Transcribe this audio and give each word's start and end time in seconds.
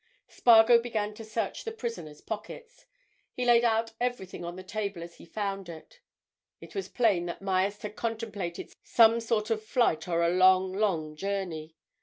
Spargo 0.27 0.81
began 0.81 1.13
to 1.13 1.23
search 1.23 1.63
the 1.63 1.71
prisoner's 1.71 2.21
pockets. 2.21 2.87
He 3.33 3.45
laid 3.45 3.63
out 3.63 3.91
everything 4.01 4.43
on 4.43 4.55
the 4.55 4.63
table 4.63 5.03
as 5.03 5.17
he 5.17 5.27
found 5.27 5.69
it. 5.69 5.99
It 6.59 6.73
was 6.73 6.89
plain 6.89 7.27
that 7.27 7.43
Myerst 7.43 7.83
had 7.83 7.95
contemplated 7.95 8.73
some 8.83 9.19
sort 9.19 9.51
of 9.51 9.63
flight 9.63 10.07
or 10.07 10.23
a 10.23 10.29
long, 10.33 10.73
long 10.73 11.15
journey. 11.15 11.75